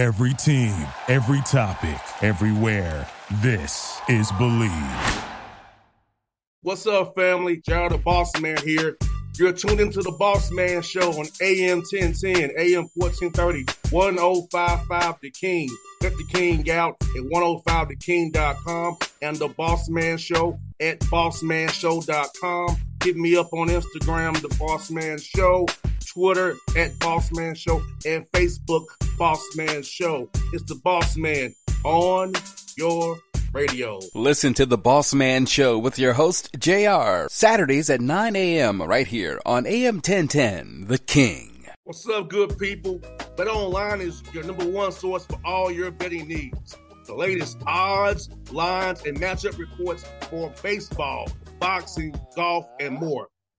[0.00, 0.74] Every team,
[1.08, 3.06] every topic, everywhere.
[3.42, 5.24] This is Bleav.
[6.62, 7.58] What's up, family?
[7.58, 8.96] JR the Boss Man here.
[9.38, 15.68] You're tuned into the Boss Man Show on AM 1010, AM 1430, 1055 The King.
[16.00, 22.76] Check oh The King out at 105theking.com and the Boss Man Show at bossmanshow.com.
[23.04, 25.66] Hit me up on Instagram, The Boss Man Show,
[26.12, 28.86] Twitter at Boss Man Show, and Facebook,
[29.16, 30.28] Boss Man Show.
[30.52, 31.54] It's the Boss Man
[31.84, 32.32] on
[32.76, 33.16] your
[33.52, 34.00] radio.
[34.14, 38.82] Listen to the Boss Man Show with your host, JR, Saturdays at 9 a.m.
[38.82, 41.66] right here on AM 1010, The King.
[41.84, 43.00] What's up, good people?
[43.36, 46.76] Bet Online is your number one source for all your betting needs.
[47.06, 53.28] The latest odds, lines, and matchup reports for baseball, boxing, golf, and more.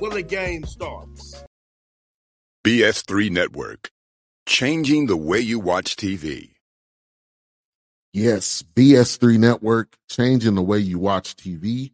[0.00, 1.44] when the game starts.
[2.64, 3.90] BS3 Network,
[4.46, 6.50] changing the way you watch TV.
[8.12, 11.92] Yes, BS3 Network, changing the way you watch TV,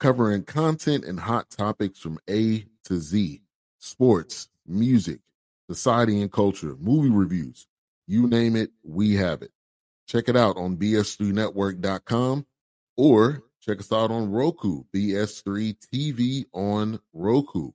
[0.00, 3.42] covering content and hot topics from A to Z
[3.82, 5.20] sports, music,
[5.68, 7.66] society and culture, movie reviews.
[8.06, 9.50] You name it, we have it.
[10.06, 12.46] Check it out on bs3network.com
[12.96, 17.70] or check us out on Roku, BS3 TV on Roku,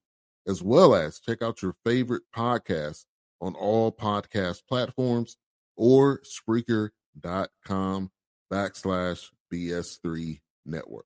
[0.47, 3.05] as well as check out your favorite podcast
[3.41, 5.37] on all podcast platforms
[5.75, 8.11] or Spreaker.com
[8.51, 11.05] backslash BS3 Network.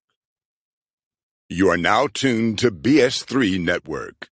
[1.50, 4.31] You are now tuned to BS3 Network.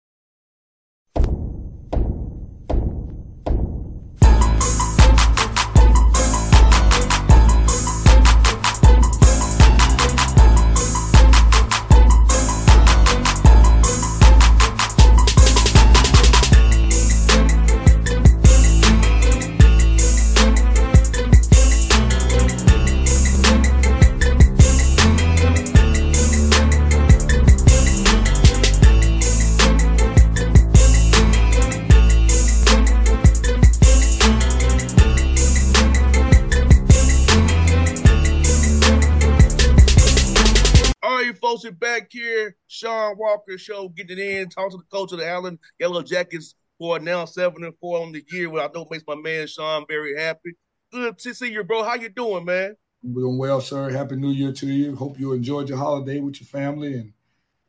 [43.32, 47.26] Walker show getting in, talking to the coach of the Allen Yellow Jackets for now
[47.26, 50.54] seven and four on the year, which I know makes my man Shawn very happy.
[50.92, 51.84] Good to see you, bro.
[51.84, 52.76] How you doing, man?
[53.04, 53.90] I'm doing well, sir.
[53.90, 54.96] Happy New Year to you.
[54.96, 57.14] Hope you enjoyed your holiday with your family and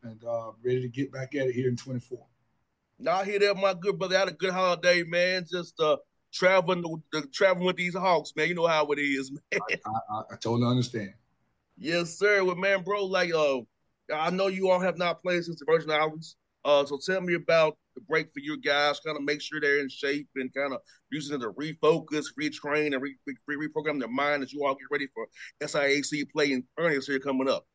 [0.03, 2.19] and uh, ready to get back at it here in 24.
[2.99, 4.19] Now I hear that, my good brother.
[4.19, 5.47] had a good holiday, man.
[5.49, 5.97] Just uh
[6.33, 8.49] traveling, the, traveling with these Hawks, man.
[8.49, 9.61] You know how it is, man.
[9.71, 11.15] I, I, I totally understand.
[11.79, 12.43] Yes, sir.
[12.43, 13.61] Well, man, bro, like uh,
[14.13, 16.37] I know you all have not played since the Virgin Islands.
[16.65, 19.01] Uh, so tell me about the break for your guys.
[19.01, 20.81] Kind of make sure they're in shape and kind of
[21.11, 24.87] using it to refocus, retrain, and re- re- reprogram their mind as you all get
[24.91, 25.27] ready for
[25.61, 27.67] SIAC play in earnest here coming up.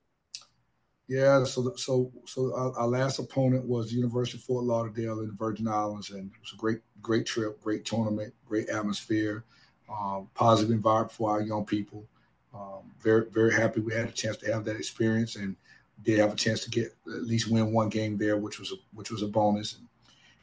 [1.08, 5.34] Yeah, so so so our, our, last opponent was University of Fort Lauderdale in the
[5.34, 9.46] Virgin Islands, and it was a great great trip, great tournament, great atmosphere,
[9.90, 12.06] um, positive environment for our young people.
[12.54, 15.56] Um, very very happy we had a chance to have that experience and
[16.02, 18.76] did have a chance to get at least win one game there, which was a,
[18.94, 19.76] which was a bonus.
[19.78, 19.88] And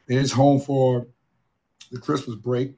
[0.07, 1.07] then it's home for
[1.91, 2.73] the Christmas break.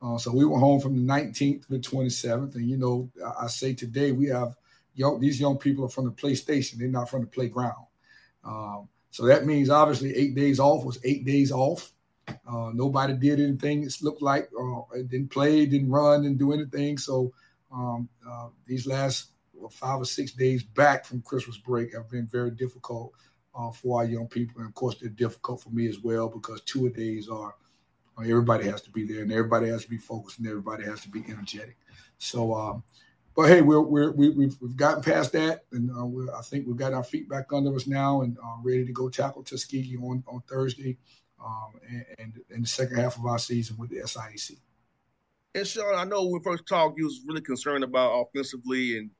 [0.00, 3.44] Uh, so we were home from the 19th to the 27th, and you know I,
[3.44, 4.56] I say today we have
[4.94, 7.86] young these young people are from the PlayStation; they're not from the playground.
[8.44, 11.92] Um, so that means obviously eight days off was eight days off.
[12.28, 13.84] Uh, nobody did anything.
[13.84, 16.98] It looked like uh, didn't play, didn't run, didn't do anything.
[16.98, 17.32] So
[17.70, 19.30] um, uh, these last
[19.70, 23.12] five or six days back from Christmas break have been very difficult
[23.54, 26.60] uh, for our young people, and of course they're difficult for me as well because
[26.62, 27.54] two a days are
[28.18, 31.00] uh, everybody has to be there, and everybody has to be focused, and everybody has
[31.02, 31.76] to be energetic.
[32.18, 32.82] So, um,
[33.34, 36.66] but hey, we're, we're we, have we've, we've gotten past that, and uh, I think
[36.66, 39.96] we've got our feet back under us now, and uh, ready to go tackle Tuskegee
[39.96, 40.98] on on Thursday,
[41.42, 44.58] um, and, and in the second half of our season with the SIAC.
[45.54, 49.10] And Shawn, I know when we first talked, you was really concerned about offensively and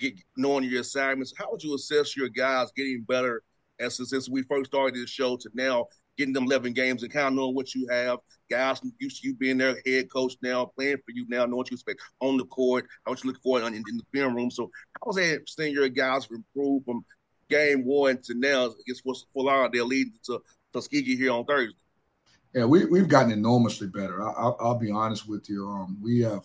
[0.00, 1.34] get knowing your assignments.
[1.36, 3.42] How would you assess your guys getting better
[3.78, 5.86] as since we first started this show to now
[6.20, 8.18] getting them 11 games and kind of knowing what you have.
[8.50, 11.70] Guys used to you being their head coach now, playing for you now, know what
[11.70, 14.50] you expect on the court, how much you look for in, in, the film room.
[14.50, 15.18] So I was
[15.48, 17.04] seeing your guys improve from
[17.48, 20.42] game one to now against Fort Lauderdale leading to
[20.74, 21.74] Tuskegee here on Thursday.
[22.54, 24.22] Yeah, we, we've gotten enormously better.
[24.22, 25.68] I, will be honest with you.
[25.68, 26.44] Um, we have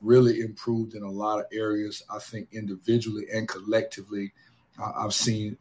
[0.00, 2.02] really improved in a lot of areas.
[2.10, 4.32] I think individually and collectively,
[4.80, 5.56] uh, I've seen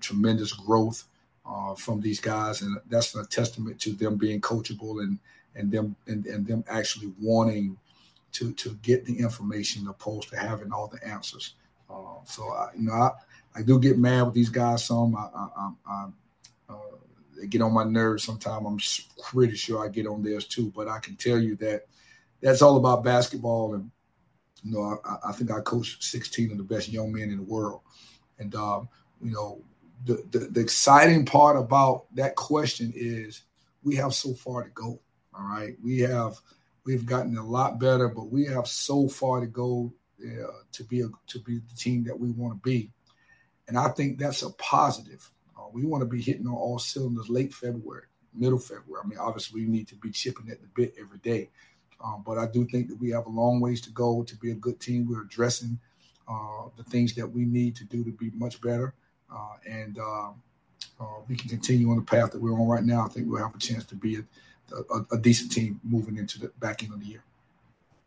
[0.00, 1.04] tremendous growth
[1.46, 5.18] uh, from these guys, and that's a testament to them being coachable and
[5.56, 7.76] and them and, and them actually wanting
[8.32, 11.54] to to get the information opposed to having all the answers.
[11.88, 13.10] Uh, so I, you know, I,
[13.56, 15.16] I do get mad with these guys some.
[15.16, 16.06] I, I, I
[16.68, 16.96] uh,
[17.38, 18.66] they get on my nerves sometimes.
[18.66, 20.72] I'm pretty sure I get on theirs too.
[20.74, 21.86] But I can tell you that
[22.40, 23.74] that's all about basketball.
[23.74, 23.90] And
[24.62, 27.42] you know, I, I think I coached 16 of the best young men in the
[27.42, 27.80] world.
[28.38, 28.88] And um,
[29.22, 29.62] you know,
[30.04, 33.42] the, the, the exciting part about that question is
[33.82, 35.00] we have so far to go.
[35.34, 36.36] All right, we have
[36.84, 41.02] we've gotten a lot better, but we have so far to go uh, to be
[41.02, 42.90] a, to be the team that we want to be,
[43.68, 45.30] and I think that's a positive.
[45.56, 49.02] Uh, we want to be hitting on all cylinders late February, middle February.
[49.04, 51.48] I mean, obviously we need to be chipping at the bit every day,
[52.02, 54.50] um, but I do think that we have a long ways to go to be
[54.50, 55.06] a good team.
[55.08, 55.78] We're addressing
[56.28, 58.94] uh, the things that we need to do to be much better.
[59.32, 60.42] Uh, and um,
[61.00, 63.04] uh, we can continue on the path that we're on right now.
[63.04, 66.40] I think we'll have a chance to be a, a, a decent team moving into
[66.40, 67.22] the back end of the year.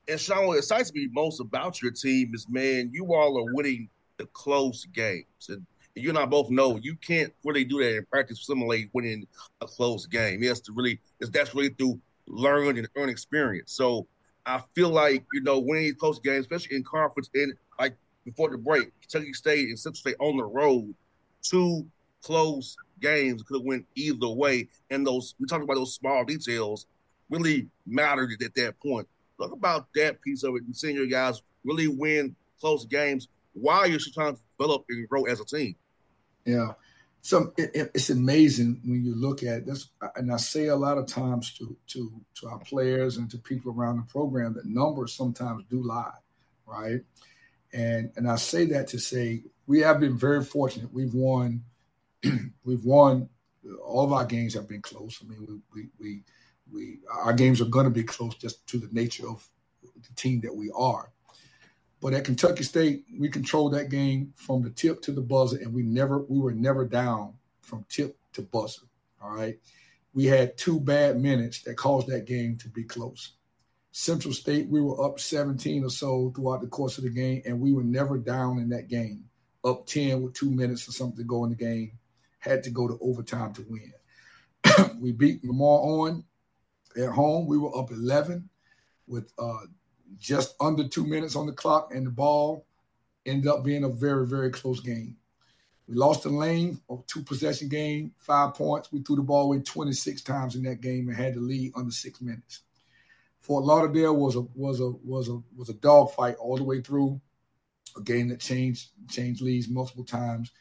[0.07, 3.89] And Shawn, what excites me most about your team is, man, you all are winning
[4.17, 5.25] the close games.
[5.47, 5.65] And
[5.95, 9.27] you and I both know you can't really do that in practice, simulate winning
[9.61, 10.43] a close game.
[10.43, 13.71] Yes, to really, that's really through learn and earn experience.
[13.71, 14.07] So
[14.45, 18.57] I feel like, you know, winning close games, especially in conference and like before the
[18.57, 20.93] break, Kentucky State and Central State on the road,
[21.41, 21.85] two
[22.21, 24.67] close games could have went either way.
[24.89, 26.87] And those we talked about those small details
[27.29, 29.07] really mattered at that point.
[29.39, 33.87] Talk about that piece of it and seeing your guys really win close games while
[33.87, 35.75] you're trying to develop and grow as a team.
[36.45, 36.73] Yeah.
[37.23, 39.87] So it, it, it's amazing when you look at this,
[40.17, 43.71] and I say a lot of times to to to our players and to people
[43.71, 46.11] around the program that numbers sometimes do lie,
[46.67, 46.99] right?
[47.71, 50.91] And and I say that to say we have been very fortunate.
[50.91, 51.63] We've won,
[52.65, 53.29] we've won.
[53.81, 55.23] All of our games have been close.
[55.23, 56.23] I mean, we we we,
[56.73, 59.47] we our games are going to be close just to the nature of
[59.81, 61.12] the team that we are.
[62.03, 65.73] But at Kentucky State, we controlled that game from the tip to the buzzer, and
[65.73, 68.81] we never we were never down from tip to buzzer.
[69.21, 69.57] All right.
[70.13, 73.31] We had two bad minutes that caused that game to be close.
[73.93, 77.61] Central State, we were up 17 or so throughout the course of the game, and
[77.61, 79.23] we were never down in that game
[79.63, 81.93] up 10 with two minutes or something to go in the game,
[82.39, 83.93] had to go to overtime to win.
[84.99, 86.25] we beat Lamar on
[86.97, 87.47] at home.
[87.47, 88.49] We were up 11
[89.07, 89.67] with uh,
[90.19, 92.65] just under two minutes on the clock, and the ball
[93.25, 95.17] ended up being a very, very close game.
[95.87, 98.91] We lost the lane, a two possession game, five points.
[98.91, 101.91] We threw the ball away 26 times in that game and had the lead under
[101.91, 102.61] six minutes.
[103.39, 107.19] Fort Lauderdale was a was a was a was a dogfight all the way through
[107.97, 110.51] a game that changed changed leads multiple times.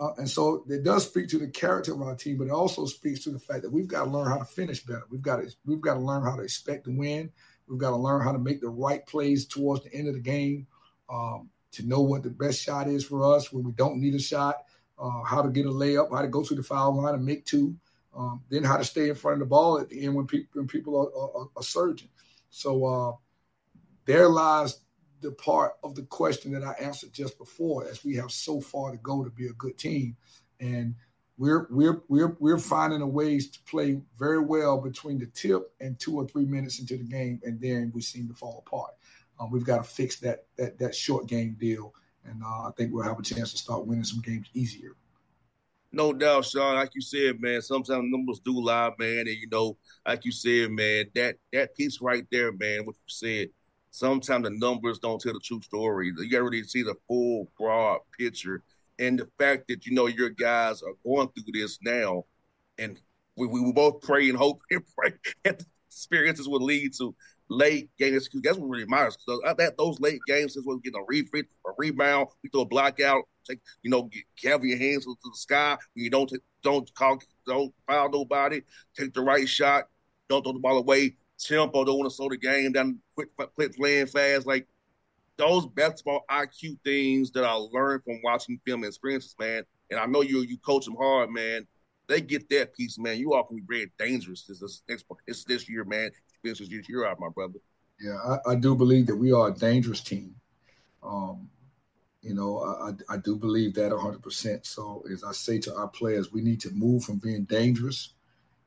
[0.00, 2.86] Uh, and so it does speak to the character of our team, but it also
[2.86, 5.04] speaks to the fact that we've got to learn how to finish better.
[5.08, 7.30] We've got to we've got to learn how to expect to win.
[7.72, 10.20] We've got to learn how to make the right plays towards the end of the
[10.20, 10.66] game,
[11.08, 14.18] um, to know what the best shot is for us when we don't need a
[14.18, 14.56] shot,
[14.98, 17.46] uh, how to get a layup, how to go to the foul line and make
[17.46, 17.74] two,
[18.14, 20.50] um, then how to stay in front of the ball at the end when people
[20.52, 22.10] when people are, are, are surging.
[22.50, 23.12] So uh,
[24.04, 24.80] there lies
[25.22, 28.90] the part of the question that I answered just before, as we have so far
[28.90, 30.14] to go to be a good team,
[30.60, 30.94] and
[31.38, 36.16] we're we're we're we're finding ways to play very well between the tip and two
[36.16, 38.94] or three minutes into the game, and then we seem to fall apart.
[39.40, 42.92] Um, we've got to fix that that that short game deal, and uh, I think
[42.92, 44.92] we'll have a chance to start winning some games easier.
[45.90, 46.76] No doubt, Shawn.
[46.76, 49.20] Like you said, man, sometimes numbers do lie, man.
[49.20, 53.08] And you know, like you said, man, that that piece right there, man, what you
[53.08, 53.48] said,
[53.90, 56.06] sometimes the numbers don't tell the true story.
[56.06, 58.62] You got to really see the full, broad picture.
[59.02, 62.24] And the fact that, you know, your guys are going through this now,
[62.78, 63.00] and
[63.36, 65.12] we, we both pray and hope and pray
[65.44, 67.14] that experiences will lead to
[67.48, 68.28] late games.
[68.32, 69.16] That's what really matters.
[69.16, 72.60] Because that those late games is when we get a refit, a rebound, we throw
[72.60, 75.76] a blackout, take you know, get, have your hands to the sky.
[75.94, 78.62] When you don't take, don't call, don't foul nobody,
[78.96, 79.88] take the right shot,
[80.28, 83.74] don't throw the ball away tempo, don't want to slow the game down, quick, quick
[83.74, 84.46] playing fast.
[84.46, 84.68] Like
[85.36, 89.62] those basketball IQ things that I learned from watching film experiences, man.
[89.90, 91.66] And I know you you coach them hard, man.
[92.08, 95.68] they get that piece, man, you all can be very dangerous this this this, this
[95.68, 96.10] year, man.
[96.42, 97.58] This is your year out, my brother.
[98.00, 100.34] Yeah, I, I, do believe that we are a dangerous team.
[101.04, 101.48] Um,
[102.20, 104.66] you know, I, I do believe that 100%.
[104.66, 108.14] So, as I say to our players, we need to move from being dangerous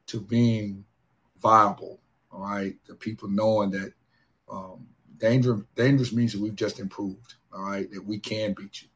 [0.08, 0.86] to being
[1.38, 2.00] viable.
[2.32, 3.94] All right, the people knowing that
[4.50, 7.36] um, danger dangerous means that we've just improved.
[7.54, 8.90] All right, that we can beat you.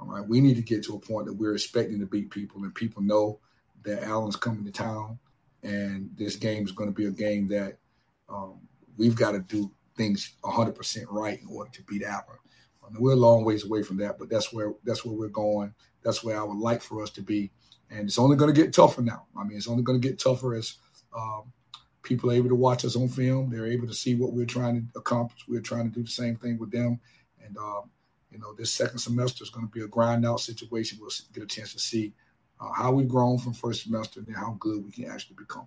[0.00, 2.62] All right, we need to get to a point that we're expecting to beat people,
[2.62, 3.38] and people know
[3.84, 5.18] that Allen's coming to town,
[5.62, 7.78] and this game is going to be a game that
[8.28, 8.60] um,
[8.96, 12.24] we've got to do things 100% right in order to beat Allen.
[12.98, 15.72] we're a long ways away from that, but that's where that's where we're going.
[16.02, 17.52] That's where I would like for us to be,
[17.90, 19.26] and it's only going to get tougher now.
[19.38, 20.76] I mean, it's only going to get tougher as
[21.16, 21.52] um,
[22.02, 23.50] people are able to watch us on film.
[23.50, 25.44] They're able to see what we're trying to accomplish.
[25.48, 27.00] We're trying to do the same thing with them,
[27.44, 27.90] and um,
[28.30, 30.98] you know, this second semester is going to be a grind out situation.
[31.00, 32.12] We'll get a chance to see
[32.60, 35.66] uh, how we've grown from first semester and how good we can actually become.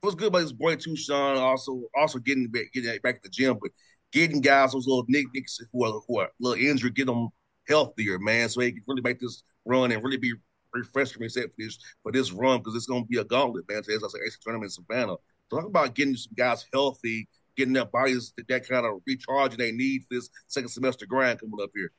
[0.00, 1.36] What's good about this boy too, Shawn?
[1.36, 3.70] Also, also getting back, getting back at the gym, but
[4.12, 7.28] getting guys those little nicknicks who are who are little injured, get them
[7.68, 10.32] healthier, man, so he can really make this run and really be
[10.72, 13.64] refreshed and reset for this for this run because it's going to be a gauntlet,
[13.68, 13.82] man.
[13.84, 15.16] So as I said, SIAC tournament in Savannah.
[15.50, 20.02] Talk about getting some guys healthy, getting their bodies that kind of recharging they need
[20.02, 21.90] for this second semester grind coming up here.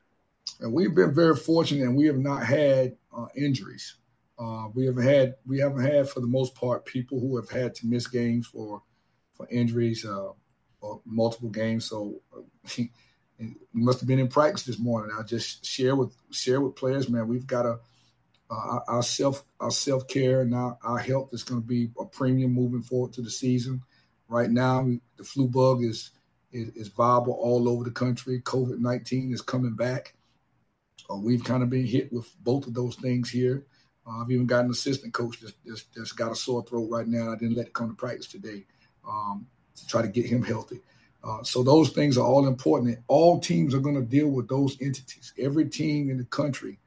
[0.60, 3.96] And we've been very fortunate, and we have not had uh, injuries.
[4.38, 7.74] Uh, we have had we haven't had for the most part people who have had
[7.76, 8.82] to miss games for
[9.32, 10.30] for injuries uh,
[10.80, 11.84] or multiple games.
[11.84, 12.82] So uh,
[13.72, 15.14] must have been in practice this morning.
[15.16, 17.28] I just share with share with players, man.
[17.28, 17.78] We've got a
[18.52, 22.04] uh, our self our self care and our, our health is going to be a
[22.04, 23.82] premium moving forward to the season.
[24.28, 26.10] Right now, the flu bug is,
[26.52, 28.40] is, is viable all over the country.
[28.40, 30.14] COVID nineteen is coming back.
[31.10, 33.64] Uh, we've kind of been hit with both of those things here.
[34.06, 37.06] Uh, I've even got an assistant coach that's, that's, that's got a sore throat right
[37.06, 37.30] now.
[37.30, 38.64] I didn't let it come to practice today
[39.06, 40.80] um, to try to get him healthy.
[41.22, 42.94] Uh, so those things are all important.
[42.94, 45.32] And all teams are going to deal with those entities.
[45.38, 46.78] Every team in the country,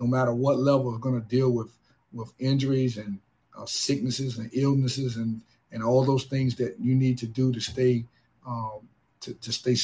[0.00, 1.72] no matter what level, is going to deal with
[2.12, 3.18] with injuries and
[3.56, 5.40] uh, sicknesses and illnesses and
[5.72, 8.04] and all those things that you need to do to stay
[8.46, 8.80] um,
[9.20, 9.76] to, to stay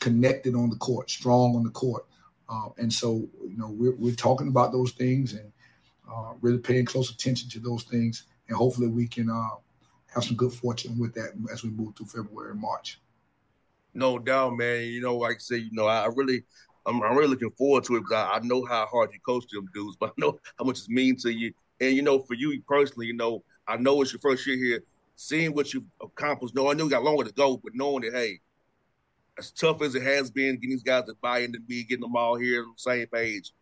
[0.00, 2.06] connected on the court, strong on the court.
[2.48, 5.52] Uh, and so, you know, we're, we're talking about those things and
[6.10, 9.56] uh, really paying close attention to those things, and hopefully we can uh,
[10.14, 12.98] have some good fortune with that as we move through February and March.
[13.92, 14.84] No doubt, man.
[14.84, 16.44] You know, like I say, you know, I really,
[16.88, 19.46] I'm, I'm really looking forward to it because I, I, know how hard you coach
[19.48, 21.52] them dudes, but I know how much it's mean to you.
[21.80, 24.82] And you know, for you personally, you know, I know it's your first year here,
[25.16, 26.54] seeing what you've accomplished.
[26.54, 28.40] No, I know you got longer to go, but knowing that, hey,
[29.38, 32.16] as tough as it has been, getting these guys to buy into me, getting them
[32.16, 33.52] all here on the same page,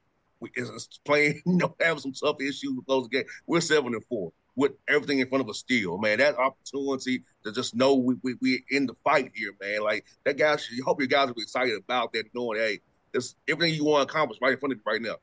[0.41, 3.29] we is playing, you know, having some tough issues with those games.
[3.47, 6.19] We're seven and four with everything in front of us still, man.
[6.19, 9.83] That opportunity to just know we we we in the fight here, man.
[9.83, 12.81] Like that guy, you hope your guys are excited about that, knowing, hey,
[13.17, 15.17] it's everything you want to accomplish right in front of you right now.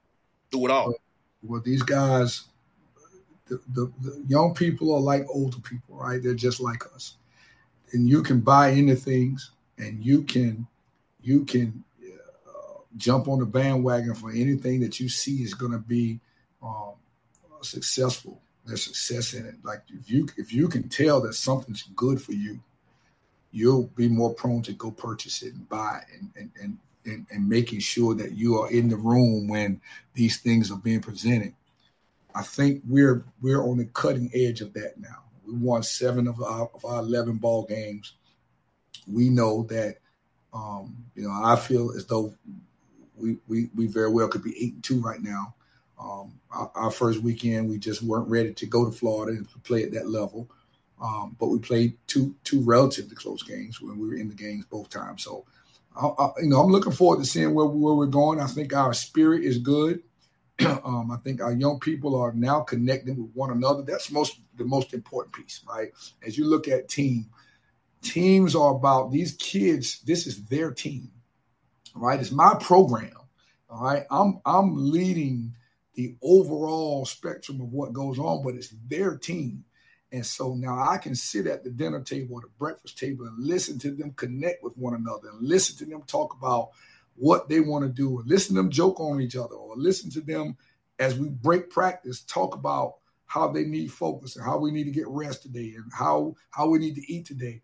[0.51, 0.93] Do it all.
[1.41, 2.45] Well, these guys,
[3.47, 6.21] the, the, the young people are like older people, right?
[6.21, 7.17] They're just like us,
[7.91, 10.67] and you can buy into things, and you can
[11.21, 11.83] you can
[12.97, 16.19] jump on the bandwagon for anything that you see is going to be
[16.61, 16.93] um,
[17.61, 18.41] successful.
[18.65, 19.55] There's success in it.
[19.63, 22.59] Like if you if you can tell that something's good for you,
[23.51, 27.47] you'll be more prone to go purchase it and buy and and and, and, and
[27.47, 29.81] making sure that you are in the room when
[30.13, 31.53] these things are being presented.
[32.35, 35.23] I think we're we're on the cutting edge of that now.
[35.45, 38.13] We won seven of our, of our eleven ball games.
[39.11, 39.97] We know that
[40.53, 42.33] um, you know I feel as though
[43.15, 45.55] we, we, we very well could be eight and two right now.
[45.99, 49.83] Um, our, our, first weekend, we just weren't ready to go to Florida and play
[49.83, 50.49] at that level.
[51.01, 54.65] Um, but we played two two relatively close games when we were in the games
[54.65, 55.23] both times.
[55.23, 55.45] So,
[55.95, 58.39] I, you know, I'm looking forward to seeing where, where we're going.
[58.39, 60.01] I think our spirit is good.
[60.65, 63.83] um, I think our young people are now connecting with one another.
[63.83, 65.91] That's most the most important piece, right?
[66.25, 67.27] As you look at team,
[68.01, 70.01] teams are about these kids.
[70.01, 71.11] This is their team
[71.95, 72.19] right?
[72.19, 73.13] It's my program.
[73.69, 74.03] All right.
[74.11, 75.53] I'm I'm leading
[75.95, 79.63] the overall spectrum of what goes on, but it's their team.
[80.13, 83.37] And so now I can sit at the dinner table or the breakfast table and
[83.37, 86.69] listen to them connect with one another and listen to them talk about
[87.15, 90.09] what they want to do and listen to them joke on each other or listen
[90.11, 90.55] to them
[90.99, 94.91] as we break practice talk about how they need focus and how we need to
[94.91, 97.59] get rest today and how how we need to eat today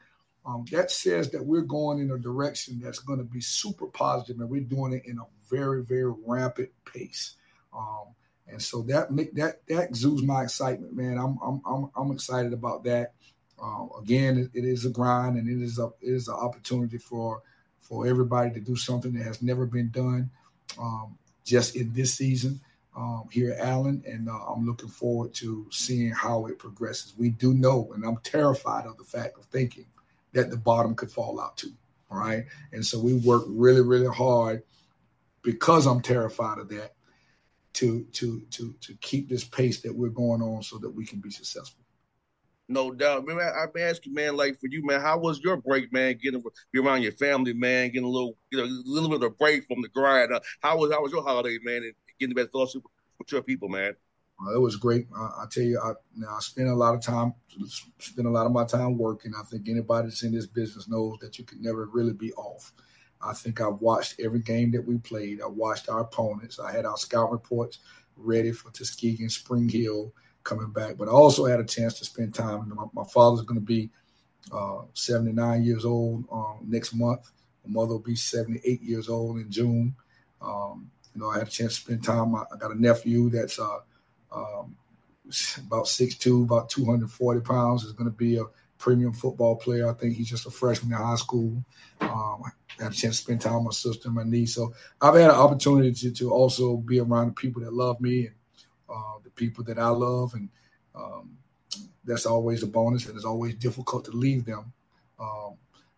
[0.46, 4.40] um, that says that we're going in a direction that's going to be super positive,
[4.40, 7.36] and we're doing it in a very, very rapid pace.
[7.76, 8.16] Um,
[8.52, 11.18] And so that that that exudes my excitement, man.
[11.18, 13.14] I'm I'm I'm, I'm excited about that.
[13.62, 16.98] Uh, again, it, it is a grind, and it is a it is an opportunity
[16.98, 17.42] for
[17.80, 20.30] for everybody to do something that has never been done,
[20.80, 22.60] um, just in this season
[22.96, 27.14] um, here at Allen, and uh, I'm looking forward to seeing how it progresses.
[27.18, 29.86] We do know, and I'm terrified of the fact of thinking
[30.34, 31.74] that the bottom could fall out too.
[32.12, 34.64] All right, and so we work really, really hard
[35.42, 36.94] because I'm terrified of that
[37.80, 41.20] to to to to keep this pace that we're going on so that we can
[41.20, 41.82] be successful.
[42.68, 43.40] No doubt, man.
[43.40, 46.20] I, I ask you, man, like for you, man, how was your break, man?
[46.22, 46.44] Getting
[46.74, 49.30] be around your family, man, getting a little, you know, a little bit of a
[49.30, 50.34] break from the grind.
[50.34, 52.84] Uh, how was how was your holiday, man, and getting the best fellowship
[53.18, 53.96] with your people, man?
[54.46, 55.08] Uh, it was great.
[55.18, 57.34] I, I tell you, I, now I spent a lot of time,
[57.98, 59.34] spend a lot of my time working.
[59.38, 62.74] I think anybody that's in this business knows that you can never really be off.
[63.22, 65.42] I think I've watched every game that we played.
[65.42, 66.60] I watched our opponents.
[66.60, 67.80] I had our scout reports
[68.16, 72.06] ready for Tuskegee and Spring Hill coming back, but I also had a chance to
[72.06, 72.72] spend time.
[72.76, 73.90] My, my father's going to be
[74.52, 77.32] uh, 79 years old um, next month.
[77.66, 79.96] My mother will be 78 years old in June.
[80.42, 82.36] Um, you know, I had a chance to spend time.
[82.36, 83.80] I, I got a nephew that's uh,
[84.32, 84.76] um,
[85.68, 87.84] about 6'2", about 240 pounds.
[87.84, 88.44] Is going to be a
[88.80, 89.88] premium football player.
[89.88, 91.64] I think he's just a freshman in high school.
[92.02, 92.44] Um,
[92.80, 94.56] I had a chance to spend time with my sister and my niece.
[94.56, 98.28] So I've had an opportunity to, to also be around the people that love me
[98.28, 98.36] and
[98.90, 100.34] uh, the people that I love.
[100.34, 100.50] And
[100.96, 101.38] um,
[102.06, 103.06] that's always a bonus.
[103.06, 104.72] And it's always difficult to leave them.
[105.20, 105.56] Um,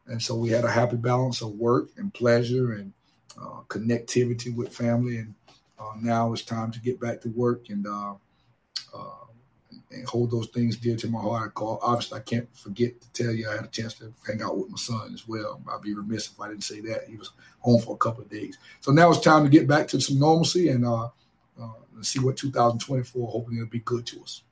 [0.08, 2.92] and so we had a happy balance of work and pleasure and
[3.40, 5.18] uh, connectivity with family.
[5.18, 5.36] And
[5.80, 8.16] uh, now it's time to get back to work and uh,
[8.94, 9.26] uh,
[9.92, 11.54] and hold those things dear to my heart.
[11.54, 14.58] Call, obviously, I can't forget to tell you I had a chance to hang out
[14.58, 15.62] with my son as well.
[15.72, 17.08] I'd be remiss if I didn't say that.
[17.08, 18.58] He was home for a couple of days.
[18.80, 21.10] So now it's time to get back to some normalcy and uh,
[21.62, 21.70] uh,
[22.02, 23.32] see what 2024.
[23.32, 24.44] Hoping it'll be good to us.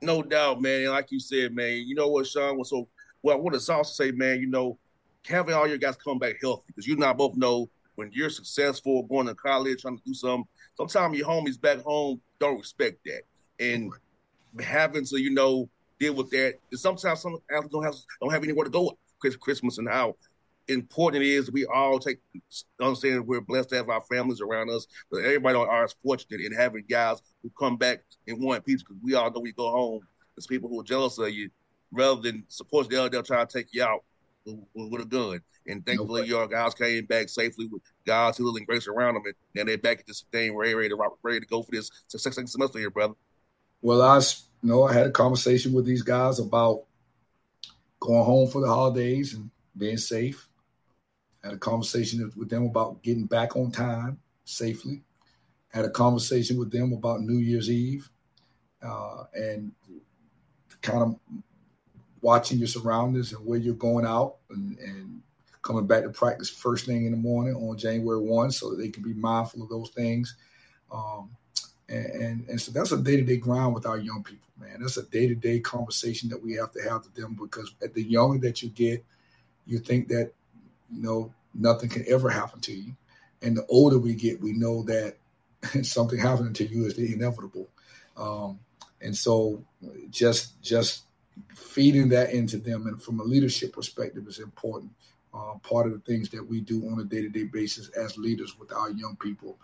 [0.00, 0.88] No doubt, man.
[0.88, 1.82] Like you said, man.
[1.86, 2.62] You know what, Shawn?
[2.64, 2.88] So,
[3.22, 4.40] well, I want to also say, man.
[4.40, 4.78] You know,
[5.26, 8.30] having all your guys come back healthy because you and I both know when you're
[8.30, 10.46] successful going to college, trying to do something.
[10.76, 13.22] Sometimes your homies back home don't respect that,
[13.60, 13.92] and
[14.60, 16.54] having to, you know, deal with that.
[16.70, 20.16] And sometimes some athletes don't have don't have anywhere to go with Christmas and how
[20.68, 22.18] important it is we all take
[22.80, 26.84] understand we're blessed to have our families around us, but everybody are fortunate in having
[26.88, 30.00] guys who come back in one piece because we all know we go home.
[30.34, 31.50] There's people who are jealous of you
[31.92, 34.04] rather than support the other, they'll try to take you out
[34.44, 35.40] with, with a gun.
[35.66, 39.22] And thankfully, no your guys came back safely with God's healing grace around them,
[39.56, 42.48] and they're back at this thing ready, ready to ready to go for this second
[42.48, 43.14] semester here, brother.
[43.84, 46.84] Well, I you know I had a conversation with these guys about
[48.00, 50.48] going home for the holidays and being safe.
[51.42, 55.02] Had a conversation with them about getting back on time safely.
[55.68, 58.08] Had a conversation with them about New Year's Eve
[58.82, 59.70] uh, and
[60.80, 61.18] kind of
[62.22, 65.20] watching your surroundings and where you're going out and, and,
[65.60, 68.90] coming back to practice first thing in the morning on January 1 so that they
[68.90, 70.36] can be mindful of those things.
[70.92, 71.30] Um,
[71.88, 74.78] and, and, so that's a day to day grind with our young people, man.
[74.80, 77.92] That's a day to day conversation that we have to have with them because at
[77.94, 79.04] the younger that you get,
[79.66, 80.32] you think that
[80.90, 82.96] you know nothing can ever happen to you,
[83.42, 85.16] and the older we get, we know that
[85.82, 87.68] something happening to you is the inevitable.
[88.16, 88.58] Um,
[89.00, 89.62] and so
[90.10, 91.02] just just
[91.54, 94.90] feeding that into them and from a leadership perspective is important.
[95.34, 98.16] Uh, part of the things that we do on a day to day basis as
[98.16, 99.58] leaders with our young people.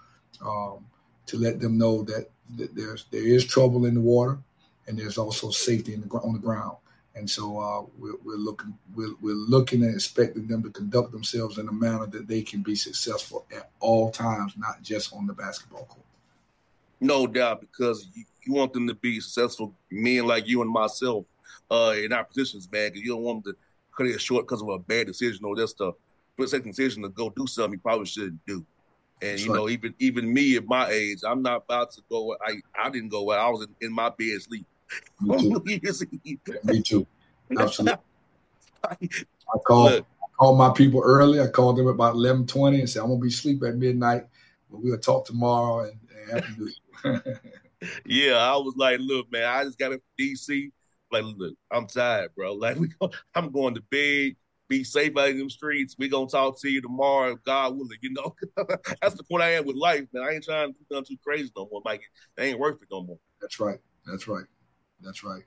[0.44, 0.84] Um,
[1.30, 4.38] to let them know that, that there's there is trouble in the water,
[4.86, 6.76] and there's also safety the, on the ground.
[7.14, 11.58] And so uh, we're, we're, looking we're, we're looking and expecting them to conduct themselves
[11.58, 15.32] in a manner that they can be successful at all times, not just on the
[15.32, 16.06] basketball court.
[17.00, 21.24] No doubt, because you, you want them to be successful, men like you and myself,
[21.70, 22.90] uh, in our positions, man.
[22.90, 23.58] Because you don't want them to
[23.96, 25.92] cut it short because of a bad decision or just a
[26.46, 28.64] second decision to go do something you probably shouldn't do.
[29.22, 32.36] And you know, even even me at my age, I'm not about to go.
[32.44, 33.30] I I didn't go.
[33.30, 34.66] I was in, in my bed sleep.
[35.20, 36.32] Me too.
[36.64, 37.06] me too.
[37.58, 37.98] Absolutely.
[38.84, 41.40] I called Look, I called my people early.
[41.40, 44.24] I called them about eleven twenty and said I'm gonna be asleep at midnight,
[44.70, 45.98] but we'll talk tomorrow and,
[46.32, 46.72] and
[48.06, 50.70] yeah, I was like, look, man, I just got in DC.
[51.12, 52.54] Like, look, I'm tired, bro.
[52.54, 52.88] Like, we,
[53.34, 54.36] I'm going to bed
[54.70, 55.96] be safe out in them streets.
[55.98, 57.98] We gonna talk to you tomorrow, God willing.
[58.00, 58.34] You know,
[59.02, 60.22] that's the point I am with life, man.
[60.22, 61.82] I ain't trying to do nothing too crazy no more.
[61.84, 62.00] Like
[62.38, 63.18] it ain't worth it no more.
[63.40, 63.80] That's right.
[64.06, 64.44] That's right.
[65.02, 65.42] That's right.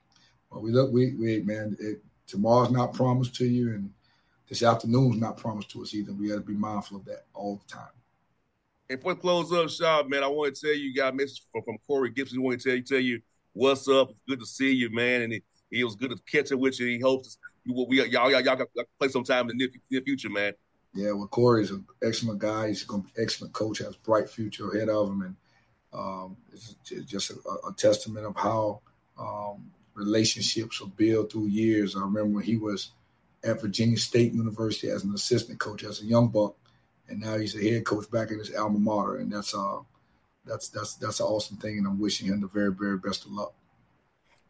[0.50, 1.76] Well, we look, we, we, man.
[1.80, 3.90] It, tomorrow's not promised to you, and
[4.48, 6.12] this afternoon's not promised to us either.
[6.12, 7.88] We got to be mindful of that all the time.
[8.90, 11.16] And for the close up shop, man, I want to tell you, you got a
[11.16, 12.38] message from, from Corey Gibson.
[12.38, 13.20] I want to tell you, tell you
[13.54, 14.10] what's up.
[14.10, 15.22] It's good to see you, man.
[15.22, 16.86] And it, it was good to catch up with you.
[16.86, 20.52] He hopes we, y'all, y'all, y'all got play sometime in the near, near future, man.
[20.94, 22.68] Yeah, well, Corey's an excellent guy.
[22.68, 23.78] He's an excellent coach.
[23.78, 25.36] Has bright future ahead of him, and
[25.92, 26.74] um, it's
[27.04, 28.80] just a, a, testament of how
[29.18, 31.96] um, relationships are built through years.
[31.96, 32.92] I remember when he was
[33.44, 36.56] at Virginia State University as an assistant coach, as a young buck,
[37.08, 39.78] and now he's a head coach back at his alma mater, and that's uh
[40.44, 43.32] that's that's that's an awesome thing, and I'm wishing him the very very best of
[43.32, 43.54] luck.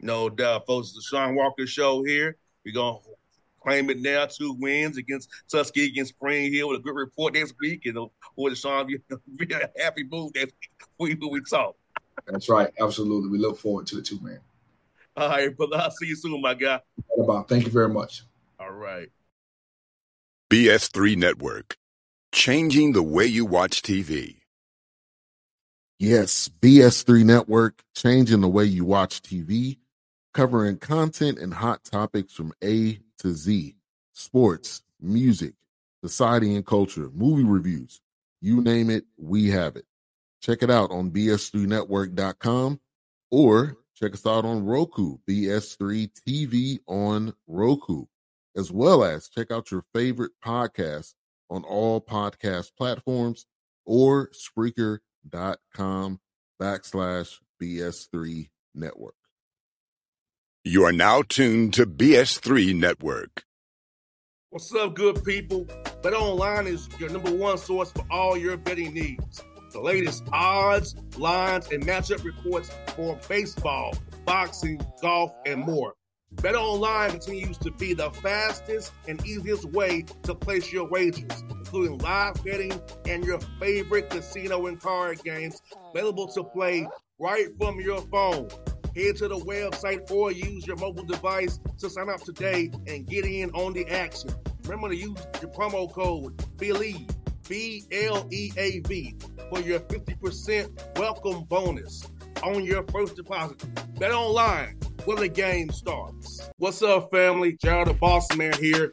[0.00, 0.92] No doubt, folks.
[0.92, 2.36] The Shawn Walker Show here.
[2.64, 2.98] We're gonna
[3.60, 4.26] claim it now.
[4.26, 8.06] Two wins against Tuskegee against Spring Hill with a good report next week, and uh,
[8.36, 8.86] for the Shawn,
[9.36, 10.54] be a happy mood next
[10.98, 11.76] week when we talk.
[12.26, 12.70] That's right.
[12.80, 13.30] Absolutely.
[13.30, 14.40] We look forward to it too, man.
[15.16, 15.76] All right, brother.
[15.76, 16.80] I'll see you soon, my guy.
[17.18, 17.48] About.
[17.48, 18.22] Thank you very much.
[18.58, 19.08] All right.
[20.50, 21.76] BS3 Network,
[22.32, 24.36] changing the way you watch TV.
[25.98, 29.78] Yes, BS3 Network, changing the way you watch TV,
[30.34, 33.76] covering content and hot topics from A to Z
[34.12, 35.54] sports, music,
[36.02, 38.00] society and culture, movie reviews.
[38.40, 39.86] You name it, we have it.
[40.42, 42.80] Check it out on bs3network.com
[43.30, 48.04] or check us out on Roku, BS3 TV on Roku,
[48.56, 51.14] as well as check out your favorite podcast
[51.48, 53.46] on all podcast platforms
[53.86, 56.20] or Spreaker.com
[56.60, 59.23] backslash BS3 network.
[60.66, 63.44] You are now tuned to BS3 Network.
[64.48, 65.66] What's up, good people?
[66.02, 70.94] Bet Online is your number one source for all your betting needs the latest odds,
[71.18, 75.92] lines, and matchup reports for baseball, boxing, golf, and more.
[76.30, 81.98] Bet online continues to be the fastest and easiest way to place your wagers, including
[81.98, 82.72] live betting
[83.06, 88.48] and your favorite casino and card games available to play right from your phone.
[88.96, 93.24] Head to the website or use your mobile device to sign up today and get
[93.24, 94.30] in on the action.
[94.64, 97.10] Remember to use the promo code BLEAV
[97.48, 99.16] B L E A V
[99.50, 102.08] for your 50% welcome bonus
[102.44, 103.64] on your first deposit.
[103.98, 106.48] Bet online when the game starts.
[106.58, 107.56] What's up, family?
[107.60, 108.92] JR the Boss Man here.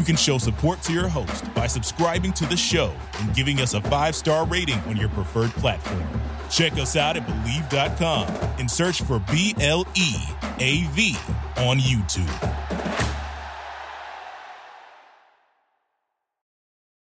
[0.00, 3.74] You can show support to your host by subscribing to the show and giving us
[3.74, 6.02] a five star rating on your preferred platform.
[6.50, 8.26] Check us out at Bleav.com
[8.58, 10.14] and search for B L E
[10.58, 11.18] A V
[11.58, 12.54] on YouTube.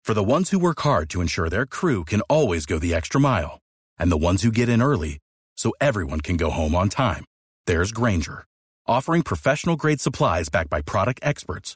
[0.04, 3.20] For the ones who work hard to ensure their crew can always go the extra
[3.20, 3.58] mile,
[3.98, 5.18] and the ones who get in early
[5.58, 7.26] so everyone can go home on time,
[7.66, 8.46] there's Grainger
[8.86, 11.76] offering professional grade supplies backed by product experts